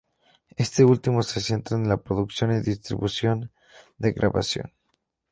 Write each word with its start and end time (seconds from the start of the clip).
Este 0.63 0.83
último 0.83 1.21
se 1.21 1.39
centra 1.41 1.77
en 1.77 1.85
el 1.85 1.99
producción 1.99 2.51
y 2.55 2.59
distribución 2.59 3.51
de 3.99 4.11
grabación. 4.13 4.73